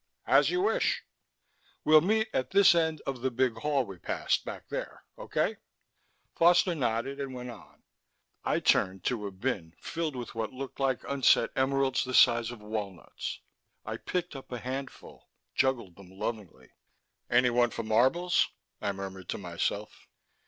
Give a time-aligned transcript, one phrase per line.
[0.25, 1.03] "As you wish."
[1.85, 5.03] "We'll meet at this end of the big hall we passed back there.
[5.15, 5.57] Okay?"
[6.35, 7.83] Foster nodded and went on.
[8.43, 12.61] I turned to a bin filled with what looked like unset emeralds the size of
[12.61, 13.41] walnuts.
[13.85, 16.71] I picked up a handful, juggled them lovingly.
[17.29, 18.47] "Anyone for marbles?"
[18.81, 20.07] I murmured to myself.